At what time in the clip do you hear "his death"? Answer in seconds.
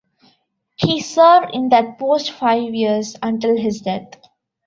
3.55-4.13